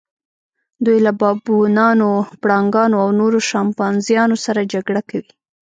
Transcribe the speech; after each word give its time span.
دوی 0.85 0.97
له 1.05 1.11
بابونانو، 1.21 2.09
پړانګانو 2.41 2.95
او 3.03 3.09
نورو 3.19 3.39
شامپانزیانو 3.49 4.35
سره 4.45 4.61
جګړه 4.73 5.01
کوي. 5.09 5.31